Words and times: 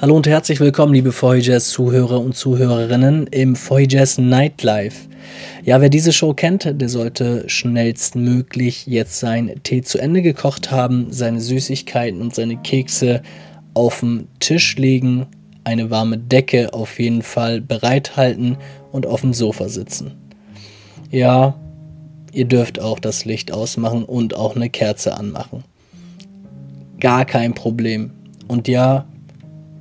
Hallo 0.00 0.16
und 0.16 0.26
herzlich 0.26 0.60
willkommen, 0.60 0.94
liebe 0.94 1.12
Voyagers-Zuhörer 1.12 2.18
und 2.22 2.34
Zuhörerinnen 2.34 3.26
im 3.26 3.54
Voyagers 3.54 4.16
Nightlife. 4.16 5.06
Ja, 5.62 5.82
wer 5.82 5.90
diese 5.90 6.14
Show 6.14 6.32
kennt, 6.32 6.64
der 6.64 6.88
sollte 6.88 7.46
schnellstmöglich 7.50 8.86
jetzt 8.86 9.20
sein 9.20 9.60
Tee 9.62 9.82
zu 9.82 9.98
Ende 9.98 10.22
gekocht 10.22 10.70
haben, 10.70 11.08
seine 11.10 11.38
Süßigkeiten 11.38 12.22
und 12.22 12.34
seine 12.34 12.56
Kekse 12.56 13.20
auf 13.74 14.00
den 14.00 14.26
Tisch 14.38 14.78
legen, 14.78 15.26
eine 15.64 15.90
warme 15.90 16.16
Decke 16.16 16.72
auf 16.72 16.98
jeden 16.98 17.20
Fall 17.20 17.60
bereithalten 17.60 18.56
und 18.92 19.04
auf 19.04 19.20
dem 19.20 19.34
Sofa 19.34 19.68
sitzen. 19.68 20.12
Ja, 21.10 21.60
ihr 22.32 22.46
dürft 22.46 22.80
auch 22.80 23.00
das 23.00 23.26
Licht 23.26 23.52
ausmachen 23.52 24.04
und 24.04 24.34
auch 24.34 24.56
eine 24.56 24.70
Kerze 24.70 25.14
anmachen. 25.14 25.62
Gar 27.00 27.26
kein 27.26 27.52
Problem. 27.52 28.12
Und 28.48 28.66
ja, 28.66 29.04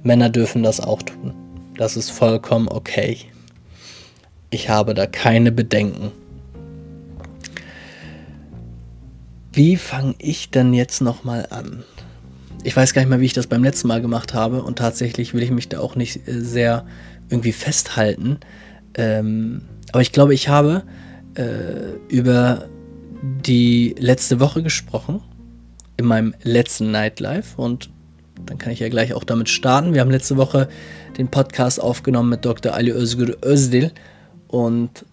Männer 0.04 0.30
dürfen 0.30 0.64
das 0.64 0.80
auch 0.80 1.02
tun. 1.02 1.34
Das 1.78 1.98
ist 1.98 2.10
vollkommen 2.10 2.68
okay. 2.68 3.18
Ich 4.50 4.70
habe 4.70 4.94
da 4.94 5.06
keine 5.06 5.52
Bedenken. 5.52 6.12
Wie 9.54 9.76
fange 9.76 10.16
ich 10.20 10.52
denn 10.52 10.74
jetzt 10.74 11.02
nochmal 11.02 11.48
an? 11.50 11.84
Ich 12.64 12.76
weiß 12.76 12.94
gar 12.94 13.02
nicht 13.02 13.10
mehr, 13.10 13.20
wie 13.20 13.26
ich 13.26 13.34
das 13.34 13.48
beim 13.48 13.64
letzten 13.64 13.88
Mal 13.88 14.02
gemacht 14.02 14.34
habe 14.34 14.64
und 14.64 14.78
tatsächlich 14.78 15.34
will 15.34 15.44
ich 15.44 15.52
mich 15.52 15.70
da 15.70 15.80
auch 15.80 15.96
nicht 15.96 16.28
äh, 16.28 16.42
sehr 16.42 16.86
irgendwie 17.30 17.52
festhalten. 17.52 18.40
Ähm, 18.96 19.62
aber 19.92 20.02
ich 20.02 20.12
glaube, 20.12 20.34
ich 20.34 20.50
habe 20.50 20.84
äh, 21.36 21.94
über 22.10 22.68
die 23.22 23.96
letzte 23.98 24.40
Woche 24.40 24.64
gesprochen 24.64 25.22
in 25.98 26.06
meinem 26.06 26.34
letzten 26.44 26.92
Nightlife 26.92 27.62
und 27.62 27.90
dann 28.50 28.58
kann 28.58 28.74
ich 28.74 28.80
ja 28.80 28.90
gleich 28.90 29.14
auch 29.14 29.24
damit 29.24 29.48
starten. 29.48 29.94
Wir 29.94 30.02
haben 30.02 30.10
letzte 30.10 30.36
Woche 30.36 30.68
den 31.18 31.28
Podcast 31.28 31.80
aufgenommen 31.82 32.30
mit 32.30 32.46
Dr. 32.46 32.74
Ali 32.74 32.92
Özgür 32.92 33.38
Özdil 33.46 33.92
und 34.48 35.06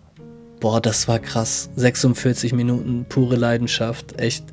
boah, 0.60 0.80
das 0.80 1.06
war 1.06 1.19
krass. 1.19 1.69
46 1.77 2.55
Minuten 2.55 3.05
pure 3.08 3.36
Leidenschaft, 3.36 4.19
echt. 4.19 4.44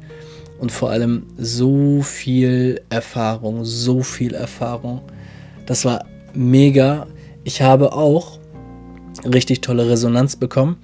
Und 0.60 0.72
vor 0.72 0.90
allem 0.90 1.24
so 1.38 2.02
viel 2.02 2.82
Erfahrung, 2.90 3.64
so 3.64 4.02
viel 4.04 4.34
Erfahrung. 4.34 5.02
Das 5.66 5.86
war 5.86 6.06
mega. 6.34 7.08
Ich 7.44 7.62
habe 7.62 7.94
auch 7.94 8.40
richtig 9.26 9.62
tolle 9.62 9.90
Resonanz 9.90 10.36
bekommen 10.36 10.78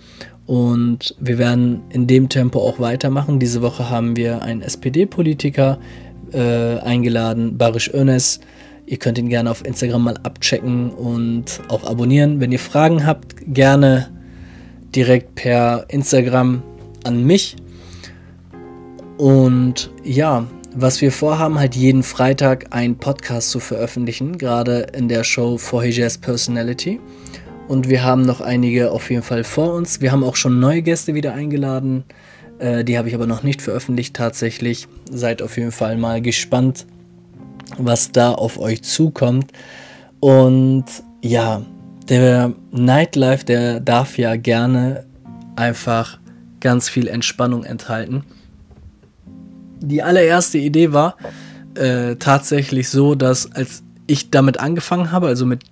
und 0.46 1.16
wir 1.20 1.38
werden 1.38 1.82
in 1.90 2.08
dem 2.08 2.30
Tempo 2.30 2.60
auch 2.60 2.80
weitermachen. 2.80 3.40
Diese 3.40 3.62
Woche 3.62 3.90
haben 3.90 4.16
wir 4.16 4.42
einen 4.42 4.62
SPD-Politiker 4.62 5.80
äh, 6.34 6.80
eingeladen, 6.80 7.58
Barisch 7.58 7.94
Önes. 7.94 8.40
Ihr 8.86 8.98
könnt 8.98 9.18
ihn 9.18 9.30
gerne 9.30 9.52
auf 9.52 9.66
Instagram 9.66 10.04
mal 10.04 10.18
abchecken 10.24 10.90
und 10.90 11.62
auch 11.68 11.84
abonnieren. 11.84 12.40
Wenn 12.40 12.52
ihr 12.52 12.60
Fragen 12.60 13.06
habt, 13.06 13.36
gerne 13.54 14.10
direkt 14.96 15.36
per 15.36 15.86
Instagram 15.90 16.64
an 17.04 17.24
mich. 17.24 17.56
Und 19.18 19.92
ja, 20.04 20.48
was 20.74 21.02
wir 21.02 21.12
vorhaben, 21.12 21.60
halt 21.60 21.76
jeden 21.76 22.04
Freitag 22.04 22.68
einen 22.72 22.98
Podcast 22.98 23.52
zu 23.52 23.60
veröffentlichen, 23.60 24.38
gerade 24.38 24.88
in 24.94 25.08
der 25.08 25.24
Show 25.24 25.58
For 25.58 25.84
Hijaz 25.84 26.18
Personality. 26.18 27.00
Und 27.68 27.90
wir 27.90 28.04
haben 28.04 28.24
noch 28.24 28.42
einige 28.42 28.92
auf 28.92 29.12
jeden 29.12 29.22
Fall 29.22 29.44
vor 29.44 29.74
uns. 29.74 30.02
Wir 30.02 30.12
haben 30.12 30.24
auch 30.24 30.36
schon 30.36 30.60
neue 30.60 30.82
Gäste 30.82 31.14
wieder 31.14 31.34
eingeladen. 31.34 32.04
Äh, 32.60 32.84
die 32.84 32.98
habe 32.98 33.08
ich 33.08 33.16
aber 33.16 33.26
noch 33.26 33.44
nicht 33.44 33.62
veröffentlicht 33.62 34.16
tatsächlich. 34.16 34.88
Seid 35.10 35.42
auf 35.42 35.58
jeden 35.58 35.72
Fall 35.72 35.98
mal 35.98 36.22
gespannt, 36.22 36.86
was 37.78 38.12
da 38.12 38.32
auf 38.32 38.60
euch 38.60 38.84
zukommt. 38.84 39.52
Und 40.20 40.86
ja, 41.22 41.64
der 42.08 42.54
Nightlife, 42.72 43.46
der 43.46 43.80
darf 43.80 44.18
ja 44.18 44.36
gerne 44.36 45.06
einfach 45.56 46.20
ganz 46.60 46.90
viel 46.90 47.08
Entspannung 47.08 47.64
enthalten. 47.64 48.24
Die 49.82 50.04
allererste 50.04 50.58
Idee 50.58 50.92
war 50.92 51.16
äh, 51.76 52.16
tatsächlich 52.16 52.90
so, 52.90 53.16
dass 53.16 53.52
als 53.54 53.84
ich 54.08 54.32
damit 54.32 54.60
angefangen 54.60 55.12
habe, 55.12 55.28
also 55.28 55.46
mit 55.46 55.64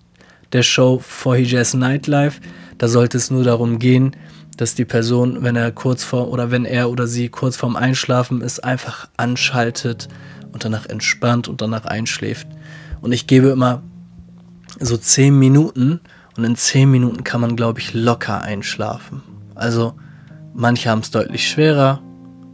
der 0.53 0.63
Show 0.63 0.99
For 0.99 1.35
Hijaz 1.35 1.73
Nightlife, 1.73 2.39
da 2.77 2.87
sollte 2.87 3.17
es 3.17 3.31
nur 3.31 3.43
darum 3.43 3.79
gehen, 3.79 4.15
dass 4.57 4.73
die 4.73 4.85
Person, 4.85 5.43
wenn 5.43 5.55
er 5.55 5.71
kurz 5.71 6.03
vor 6.03 6.29
oder 6.29 6.51
wenn 6.51 6.65
er 6.65 6.89
oder 6.89 7.07
sie 7.07 7.29
kurz 7.29 7.55
vorm 7.55 7.75
Einschlafen 7.75 8.41
ist, 8.41 8.63
einfach 8.63 9.07
anschaltet 9.15 10.07
und 10.51 10.65
danach 10.65 10.87
entspannt 10.87 11.47
und 11.47 11.61
danach 11.61 11.85
einschläft. 11.85 12.47
Und 13.01 13.11
ich 13.11 13.27
gebe 13.27 13.49
immer 13.49 13.83
so 14.79 14.97
10 14.97 15.37
Minuten 15.37 16.01
und 16.35 16.43
in 16.43 16.55
10 16.55 16.89
Minuten 16.89 17.23
kann 17.23 17.41
man, 17.41 17.55
glaube 17.55 17.79
ich, 17.79 17.93
locker 17.93 18.41
einschlafen. 18.41 19.21
Also 19.53 19.93
manche 20.53 20.89
haben 20.89 21.01
es 21.01 21.11
deutlich 21.11 21.47
schwerer 21.47 22.01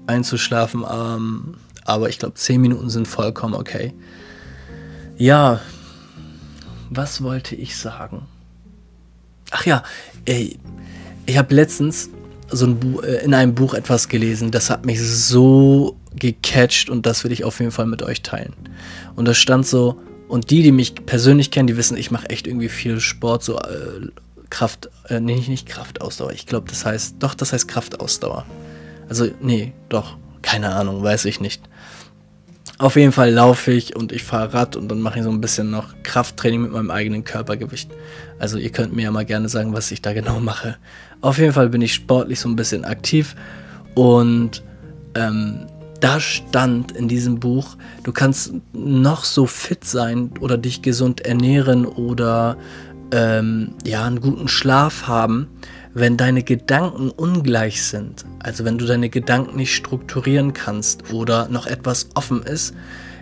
einzuschlafen, 0.05 0.83
ähm, 0.89 1.55
aber 1.85 2.09
ich 2.09 2.19
glaube 2.19 2.35
10 2.35 2.61
Minuten 2.61 2.89
sind 2.89 3.07
vollkommen 3.07 3.53
okay. 3.53 3.93
Ja, 5.15 5.61
was 6.89 7.23
wollte 7.23 7.55
ich 7.55 7.77
sagen? 7.77 8.23
Ach 9.51 9.65
ja, 9.65 9.83
ey, 10.25 10.59
ich 11.25 11.37
habe 11.37 11.53
letztens 11.53 12.09
so 12.49 12.65
ein 12.65 12.79
Buch, 12.79 13.03
äh, 13.03 13.23
in 13.23 13.33
einem 13.33 13.55
Buch 13.55 13.73
etwas 13.73 14.09
gelesen, 14.09 14.51
das 14.51 14.69
hat 14.69 14.85
mich 14.85 15.01
so 15.01 15.97
gecatcht 16.15 16.89
und 16.89 17.05
das 17.05 17.23
will 17.23 17.31
ich 17.31 17.43
auf 17.43 17.59
jeden 17.59 17.71
Fall 17.71 17.85
mit 17.85 18.03
euch 18.03 18.21
teilen. 18.21 18.53
Und 19.15 19.27
da 19.27 19.33
stand 19.33 19.65
so, 19.65 19.99
und 20.27 20.49
die, 20.49 20.63
die 20.63 20.71
mich 20.71 20.95
persönlich 21.05 21.51
kennen, 21.51 21.67
die 21.67 21.77
wissen, 21.77 21.97
ich 21.97 22.11
mache 22.11 22.29
echt 22.29 22.47
irgendwie 22.47 22.69
viel 22.69 22.99
Sport, 22.99 23.43
so 23.43 23.57
äh, 23.57 24.07
Kraft, 24.49 24.89
äh, 25.09 25.19
nee, 25.19 25.43
nicht 25.47 25.67
Kraftausdauer. 25.67 26.31
Ich 26.31 26.45
glaube, 26.45 26.67
das 26.69 26.85
heißt, 26.85 27.15
doch, 27.19 27.33
das 27.33 27.53
heißt 27.53 27.67
Kraftausdauer. 27.67 28.45
Also, 29.09 29.27
nee, 29.41 29.73
doch, 29.89 30.17
keine 30.41 30.73
Ahnung, 30.73 31.03
weiß 31.03 31.25
ich 31.25 31.39
nicht. 31.39 31.61
Auf 32.79 32.95
jeden 32.95 33.11
Fall 33.11 33.31
laufe 33.31 33.71
ich 33.71 33.95
und 33.95 34.11
ich 34.11 34.23
fahre 34.23 34.53
Rad 34.53 34.75
und 34.75 34.89
dann 34.89 34.99
mache 34.99 35.19
ich 35.19 35.23
so 35.23 35.29
ein 35.29 35.41
bisschen 35.41 35.69
noch 35.69 35.93
Krafttraining 36.03 36.63
mit 36.63 36.71
meinem 36.71 36.89
eigenen 36.89 37.23
Körpergewicht. 37.23 37.91
Also 38.39 38.57
ihr 38.57 38.71
könnt 38.71 38.95
mir 38.95 39.03
ja 39.03 39.11
mal 39.11 39.25
gerne 39.25 39.47
sagen, 39.47 39.73
was 39.73 39.91
ich 39.91 40.01
da 40.01 40.13
genau 40.13 40.39
mache. 40.39 40.77
Auf 41.21 41.37
jeden 41.37 41.53
Fall 41.53 41.69
bin 41.69 41.81
ich 41.81 41.93
sportlich 41.93 42.39
so 42.39 42.49
ein 42.49 42.55
bisschen 42.55 42.83
aktiv 42.83 43.35
und 43.93 44.63
ähm, 45.15 45.67
da 45.99 46.19
stand 46.19 46.91
in 46.91 47.07
diesem 47.07 47.39
Buch, 47.39 47.77
du 48.03 48.11
kannst 48.11 48.53
noch 48.73 49.23
so 49.23 49.45
fit 49.45 49.85
sein 49.85 50.31
oder 50.41 50.57
dich 50.57 50.81
gesund 50.81 51.21
ernähren 51.21 51.85
oder 51.85 52.57
ähm, 53.11 53.75
ja 53.85 54.03
einen 54.03 54.19
guten 54.19 54.47
Schlaf 54.47 55.07
haben 55.07 55.47
wenn 55.93 56.17
deine 56.17 56.43
Gedanken 56.43 57.09
ungleich 57.11 57.83
sind, 57.83 58.25
also 58.39 58.65
wenn 58.65 58.77
du 58.77 58.85
deine 58.85 59.09
Gedanken 59.09 59.57
nicht 59.57 59.75
strukturieren 59.75 60.53
kannst 60.53 61.13
oder 61.13 61.47
noch 61.49 61.67
etwas 61.67 62.09
offen 62.15 62.41
ist, 62.43 62.73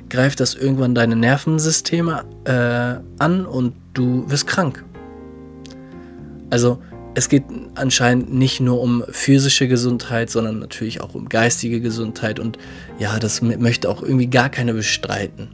greift 0.10 0.40
das 0.40 0.56
irgendwann 0.56 0.96
deine 0.96 1.16
Nervensysteme 1.16 2.26
äh, 2.46 3.24
an 3.24 3.46
und 3.46 3.74
du 3.94 4.30
wirst 4.30 4.48
krank. 4.48 4.84
Also 6.50 6.82
es 7.14 7.28
geht 7.28 7.44
anscheinend 7.76 8.34
nicht 8.34 8.62
nur 8.62 8.80
um 8.82 9.04
physische 9.10 9.68
Gesundheit, 9.68 10.30
sondern 10.30 10.60
natürlich 10.60 11.02
auch 11.02 11.14
um 11.14 11.28
geistige 11.28 11.82
Gesundheit 11.82 12.40
und 12.40 12.58
ja, 13.00 13.20
das 13.20 13.42
möchte 13.42 13.90
auch 13.90 14.02
irgendwie 14.02 14.28
gar 14.28 14.50
keiner 14.50 14.74
bestreiten. 14.74 15.50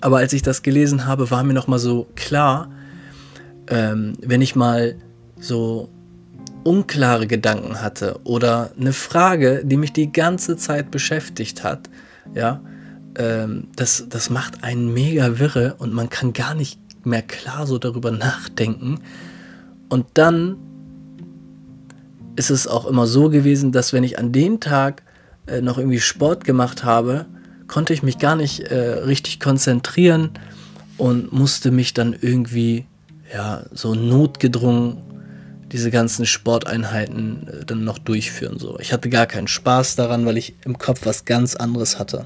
Aber 0.00 0.18
als 0.18 0.32
ich 0.32 0.42
das 0.42 0.62
gelesen 0.62 1.06
habe, 1.06 1.30
war 1.30 1.42
mir 1.42 1.54
noch 1.54 1.66
mal 1.66 1.78
so 1.78 2.06
klar, 2.14 2.70
ähm, 3.68 4.14
wenn 4.20 4.42
ich 4.42 4.54
mal 4.54 4.96
so 5.40 5.88
unklare 6.64 7.26
Gedanken 7.26 7.80
hatte 7.80 8.20
oder 8.24 8.72
eine 8.78 8.92
Frage, 8.92 9.62
die 9.64 9.76
mich 9.76 9.92
die 9.92 10.12
ganze 10.12 10.56
Zeit 10.56 10.90
beschäftigt 10.90 11.64
hat, 11.64 11.88
ja, 12.34 12.60
ähm, 13.16 13.68
das, 13.76 14.06
das 14.08 14.30
macht 14.30 14.64
einen 14.64 14.92
mega 14.92 15.38
wirre 15.38 15.76
und 15.78 15.92
man 15.92 16.08
kann 16.10 16.32
gar 16.32 16.54
nicht 16.54 16.78
mehr 17.04 17.22
klar 17.22 17.66
so 17.66 17.78
darüber 17.78 18.10
nachdenken. 18.10 19.00
Und 19.88 20.06
dann 20.14 20.56
ist 22.36 22.50
es 22.50 22.66
auch 22.68 22.86
immer 22.86 23.06
so 23.06 23.30
gewesen, 23.30 23.72
dass 23.72 23.92
wenn 23.92 24.04
ich 24.04 24.18
an 24.18 24.32
dem 24.32 24.60
Tag 24.60 25.02
äh, 25.46 25.60
noch 25.60 25.78
irgendwie 25.78 26.00
Sport 26.00 26.44
gemacht 26.44 26.84
habe, 26.84 27.26
konnte 27.66 27.92
ich 27.92 28.02
mich 28.02 28.18
gar 28.18 28.36
nicht 28.36 28.60
äh, 28.60 28.76
richtig 29.00 29.40
konzentrieren 29.40 30.30
und 30.96 31.32
musste 31.32 31.70
mich 31.70 31.94
dann 31.94 32.14
irgendwie 32.18 32.86
ja 33.32 33.64
so 33.72 33.94
notgedrungen 33.94 34.98
diese 35.72 35.90
ganzen 35.90 36.26
Sporteinheiten 36.26 37.48
äh, 37.48 37.64
dann 37.64 37.84
noch 37.84 37.98
durchführen. 37.98 38.58
So. 38.58 38.78
Ich 38.80 38.92
hatte 38.92 39.08
gar 39.08 39.26
keinen 39.26 39.48
Spaß 39.48 39.96
daran, 39.96 40.26
weil 40.26 40.36
ich 40.36 40.54
im 40.64 40.78
Kopf 40.78 41.00
was 41.04 41.24
ganz 41.24 41.56
anderes 41.56 41.98
hatte. 41.98 42.24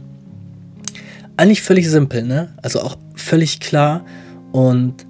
Eigentlich 1.37 1.63
völlig 1.63 1.89
simpel, 1.89 2.23
ne? 2.23 2.55
Also 2.63 2.81
auch 2.81 2.97
völlig 3.15 3.61
klar. 3.61 4.05
Und 4.53 5.07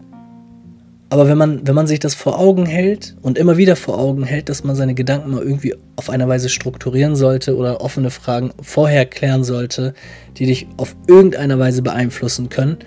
aber 1.12 1.29
wenn 1.29 1.37
man, 1.37 1.67
wenn 1.67 1.75
man 1.75 1.87
sich 1.87 1.99
das 1.99 2.14
vor 2.14 2.38
Augen 2.38 2.64
hält 2.64 3.17
und 3.20 3.37
immer 3.37 3.58
wieder 3.58 3.76
vor 3.76 3.99
Augen 3.99 4.25
hält, 4.25 4.49
dass 4.49 4.64
man 4.64 4.75
seine 4.75 4.94
Gedanken 4.94 5.32
mal 5.32 5.43
irgendwie 5.43 5.75
auf 5.96 6.08
eine 6.08 6.26
Weise 6.26 6.49
strukturieren 6.49 7.17
sollte 7.17 7.55
oder 7.55 7.82
offene 7.82 8.08
Fragen 8.08 8.50
vorher 8.62 9.05
klären 9.05 9.44
sollte, 9.44 9.93
die 10.38 10.46
dich 10.46 10.69
auf 10.78 10.96
irgendeine 11.06 11.58
Weise 11.58 11.82
beeinflussen 11.82 12.49
können, 12.49 12.78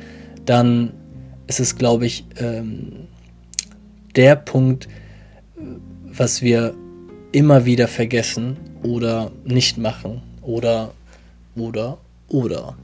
dann 0.43 0.93
ist 1.45 1.59
es, 1.59 1.75
glaube 1.75 2.07
ich, 2.07 2.25
ähm, 2.37 3.09
der 4.15 4.35
Punkt, 4.37 4.87
was 6.05 6.41
wir 6.41 6.75
immer 7.31 7.65
wieder 7.65 7.87
vergessen 7.87 8.57
oder 8.83 9.31
nicht 9.43 9.77
machen 9.77 10.21
oder 10.41 10.91
oder 11.55 11.97
oder. 12.27 12.75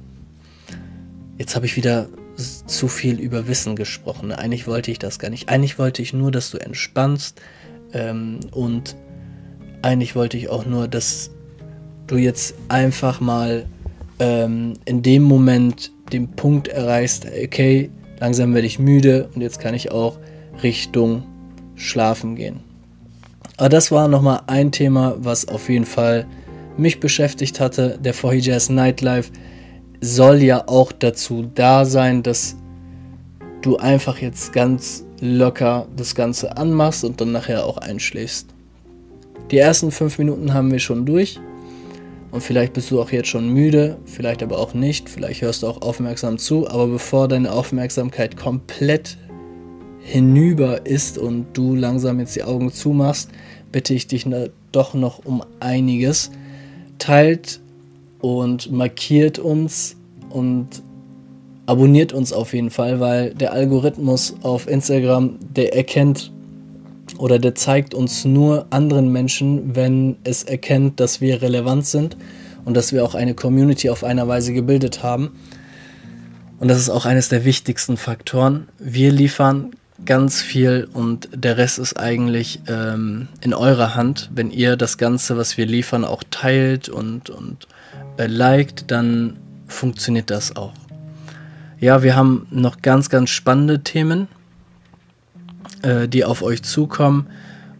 Jetzt 1.37 1.55
habe 1.55 1.65
ich 1.65 1.75
wieder 1.75 2.09
zu 2.35 2.87
viel 2.87 3.19
über 3.19 3.47
Wissen 3.47 3.75
gesprochen. 3.75 4.31
Eigentlich 4.31 4.67
wollte 4.67 4.91
ich 4.91 4.99
das 4.99 5.19
gar 5.19 5.29
nicht. 5.29 5.49
Eigentlich 5.49 5.77
wollte 5.77 6.01
ich 6.01 6.13
nur, 6.13 6.31
dass 6.31 6.51
du 6.51 6.57
entspannst 6.57 7.41
ähm, 7.93 8.39
und 8.51 8.95
eigentlich 9.81 10.15
wollte 10.15 10.37
ich 10.37 10.49
auch 10.49 10.65
nur, 10.65 10.87
dass 10.87 11.31
du 12.07 12.17
jetzt 12.17 12.55
einfach 12.67 13.19
mal 13.19 13.65
ähm, 14.19 14.73
in 14.85 15.01
dem 15.01 15.23
Moment 15.23 15.91
den 16.11 16.29
Punkt 16.31 16.67
erreichst, 16.67 17.25
okay, 17.25 17.89
langsam 18.19 18.53
werde 18.53 18.67
ich 18.67 18.79
müde 18.79 19.29
und 19.33 19.41
jetzt 19.41 19.59
kann 19.59 19.73
ich 19.73 19.91
auch 19.91 20.17
Richtung 20.61 21.23
Schlafen 21.81 22.35
gehen. 22.35 22.59
Aber 23.57 23.69
das 23.69 23.91
war 23.91 24.07
nochmal 24.07 24.41
ein 24.47 24.71
Thema, 24.71 25.15
was 25.19 25.47
auf 25.47 25.69
jeden 25.69 25.85
Fall 25.85 26.25
mich 26.77 26.99
beschäftigt 26.99 27.59
hatte. 27.59 27.97
Der 28.01 28.13
4 28.13 28.39
Jazz 28.39 28.69
Nightlife 28.69 29.31
soll 29.99 30.41
ja 30.41 30.67
auch 30.67 30.91
dazu 30.91 31.49
da 31.53 31.85
sein, 31.85 32.23
dass 32.23 32.55
du 33.61 33.77
einfach 33.77 34.17
jetzt 34.17 34.53
ganz 34.53 35.05
locker 35.19 35.87
das 35.95 36.15
Ganze 36.15 36.57
anmachst 36.57 37.03
und 37.03 37.21
dann 37.21 37.31
nachher 37.31 37.65
auch 37.65 37.77
einschläfst. 37.77 38.47
Die 39.51 39.57
ersten 39.57 39.91
fünf 39.91 40.17
Minuten 40.17 40.53
haben 40.53 40.71
wir 40.71 40.79
schon 40.79 41.05
durch. 41.05 41.39
Und 42.31 42.41
vielleicht 42.41 42.73
bist 42.73 42.89
du 42.89 43.01
auch 43.01 43.11
jetzt 43.11 43.27
schon 43.27 43.49
müde, 43.49 43.97
vielleicht 44.05 44.41
aber 44.41 44.57
auch 44.57 44.73
nicht, 44.73 45.09
vielleicht 45.09 45.41
hörst 45.41 45.63
du 45.63 45.67
auch 45.67 45.81
aufmerksam 45.81 46.37
zu, 46.37 46.65
aber 46.69 46.87
bevor 46.87 47.27
deine 47.27 47.51
Aufmerksamkeit 47.51 48.37
komplett 48.37 49.17
hinüber 50.01 50.85
ist 50.85 51.17
und 51.17 51.47
du 51.53 51.75
langsam 51.75 52.19
jetzt 52.19 52.35
die 52.35 52.43
Augen 52.43 52.71
zumachst, 52.71 53.29
bitte 53.71 53.93
ich 53.93 54.07
dich 54.07 54.27
doch 54.71 54.93
noch 54.93 55.25
um 55.25 55.43
einiges. 55.59 56.31
Teilt 56.97 57.59
und 58.19 58.71
markiert 58.71 59.39
uns 59.39 59.95
und 60.29 60.67
abonniert 61.65 62.13
uns 62.13 62.33
auf 62.33 62.53
jeden 62.53 62.69
Fall, 62.69 62.99
weil 62.99 63.33
der 63.33 63.53
Algorithmus 63.53 64.35
auf 64.43 64.67
Instagram, 64.67 65.37
der 65.55 65.75
erkennt 65.75 66.31
oder 67.17 67.39
der 67.39 67.55
zeigt 67.55 67.93
uns 67.93 68.25
nur 68.25 68.65
anderen 68.69 69.11
Menschen, 69.11 69.75
wenn 69.75 70.17
es 70.23 70.43
erkennt, 70.43 70.99
dass 70.99 71.21
wir 71.21 71.41
relevant 71.41 71.85
sind 71.85 72.17
und 72.65 72.75
dass 72.75 72.93
wir 72.93 73.03
auch 73.03 73.15
eine 73.15 73.33
Community 73.33 73.89
auf 73.89 74.03
einer 74.03 74.27
Weise 74.27 74.53
gebildet 74.53 75.03
haben. 75.03 75.31
Und 76.59 76.67
das 76.67 76.77
ist 76.77 76.89
auch 76.89 77.05
eines 77.05 77.29
der 77.29 77.43
wichtigsten 77.45 77.97
Faktoren. 77.97 78.67
Wir 78.77 79.11
liefern 79.11 79.71
ganz 80.05 80.41
viel 80.41 80.87
und 80.93 81.29
der 81.33 81.57
Rest 81.57 81.79
ist 81.79 81.97
eigentlich 81.97 82.61
ähm, 82.67 83.27
in 83.41 83.53
eurer 83.53 83.95
Hand. 83.95 84.29
Wenn 84.33 84.51
ihr 84.51 84.75
das 84.75 84.97
Ganze, 84.97 85.37
was 85.37 85.57
wir 85.57 85.65
liefern, 85.65 86.05
auch 86.05 86.23
teilt 86.29 86.89
und, 86.89 87.29
und 87.29 87.67
äh, 88.17 88.27
liked, 88.27 88.89
dann 88.91 89.37
funktioniert 89.67 90.29
das 90.29 90.55
auch. 90.55 90.73
Ja, 91.79 92.03
wir 92.03 92.15
haben 92.15 92.47
noch 92.51 92.81
ganz, 92.81 93.09
ganz 93.09 93.29
spannende 93.29 93.83
Themen, 93.83 94.27
äh, 95.81 96.07
die 96.07 96.25
auf 96.25 96.43
euch 96.43 96.63
zukommen. 96.63 97.27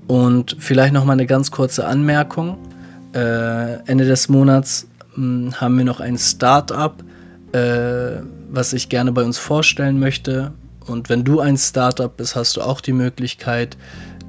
Und 0.08 0.58
vielleicht 0.60 0.94
noch 0.94 1.06
mal 1.06 1.14
eine 1.14 1.28
ganz 1.28 1.52
kurze 1.52 1.86
Anmerkung. 1.86 2.58
Äh, 3.14 3.76
Ende 3.86 4.06
des 4.06 4.30
Monats 4.30 4.88
mh, 5.16 5.16
hm, 5.16 5.62
haben 5.62 5.78
wir 5.78 5.86
noch 5.86 6.00
ein 6.00 6.18
Startup, 6.18 6.96
äh, 7.52 8.22
was 8.50 8.74
ich 8.74 8.90
gerne 8.90 9.12
bei 9.12 9.24
uns 9.24 9.38
vorstellen 9.38 10.00
möchte. 10.00 10.54
Und 10.88 11.10
wenn 11.10 11.24
du 11.24 11.40
ein 11.40 11.58
Startup 11.58 12.16
bist, 12.16 12.36
hast 12.36 12.58
du 12.58 12.62
auch 12.62 12.82
die 12.82 12.94
Möglichkeit, 12.94 13.78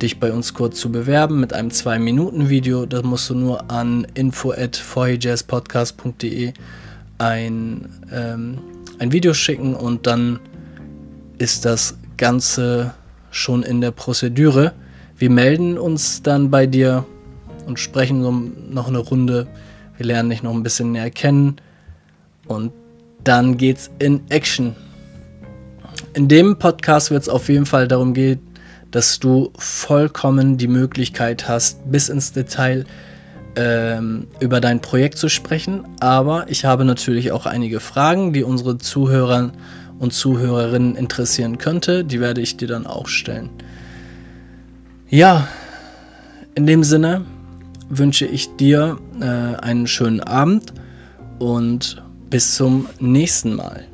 dich 0.01 0.21
bei 0.21 0.33
uns 0.33 0.55
kurz 0.55 0.79
zu 0.81 0.91
bewerben 0.91 1.41
mit 1.41 1.53
einem 1.53 1.69
2-Minuten-Video. 1.69 2.87
Da 2.87 3.03
musst 3.03 3.31
du 3.31 3.35
nur 3.35 3.71
an 3.71 4.07
info 4.15 4.53
at 4.53 4.83
ein, 7.19 7.89
ähm, 8.13 8.59
ein 8.99 9.13
Video 9.13 9.33
schicken 9.33 9.75
und 9.75 10.07
dann 10.07 10.41
ist 11.39 11.65
das 11.65 11.97
Ganze 12.17 12.95
schon 13.31 13.63
in 13.63 13.81
der 13.81 13.93
Prozedur. 13.93 14.73
Wir 15.17 15.31
melden 15.31 15.79
uns 15.79 16.23
dann 16.23 16.51
bei 16.51 16.67
dir 16.67 17.07
und 17.67 17.79
sprechen 17.79 18.73
noch 18.73 18.89
eine 18.89 18.99
Runde. 18.99 19.47
Wir 19.97 20.07
lernen 20.07 20.31
dich 20.31 20.43
noch 20.43 20.53
ein 20.53 20.63
bisschen 20.63 20.93
näher 20.93 21.11
kennen 21.11 21.57
und 22.49 22.73
dann 23.23 23.57
geht's 23.57 23.91
in 23.99 24.23
Action. 24.31 24.75
In 26.15 26.29
dem 26.29 26.59
Podcast 26.59 27.11
wird 27.11 27.23
es 27.23 27.29
auf 27.31 27.49
jeden 27.49 27.65
Fall 27.65 27.89
darum 27.89 28.13
gehen, 28.13 28.41
dass 28.91 29.19
du 29.19 29.51
vollkommen 29.57 30.59
die 30.59 30.69
Möglichkeit 30.69 31.49
hast, 31.49 31.91
bis 31.91 32.11
ins 32.11 32.33
Detail 32.33 32.85
ähm, 33.57 34.27
über 34.39 34.61
dein 34.61 34.81
Projekt 34.81 35.17
zu 35.17 35.31
sprechen. 35.31 35.87
Aber 36.01 36.45
ich 36.51 36.67
habe 36.67 36.85
natürlich 36.85 37.33
auch 37.33 37.47
einige 37.47 37.81
Fragen, 37.81 38.35
die 38.35 38.43
unsere 38.43 38.77
Zuhörer 38.77 39.53
und 39.99 40.13
Zuhörerinnen 40.13 40.97
interessieren 40.97 41.57
könnte. 41.57 42.05
Die 42.05 42.21
werde 42.21 42.43
ich 42.43 42.59
dir 42.59 42.69
dann 42.69 42.87
auch 42.87 43.07
stellen. 43.07 43.49
Ja, 45.09 45.49
in 46.55 46.67
dem 46.67 46.85
Sinne 46.85 47.25
wünsche 47.89 48.27
ich 48.27 48.55
dir 48.57 48.99
äh, 49.19 49.25
einen 49.25 49.87
schönen 49.87 50.21
Abend 50.21 50.75
und 51.39 52.03
bis 52.29 52.55
zum 52.55 52.87
nächsten 53.01 53.55
Mal. 53.55 53.87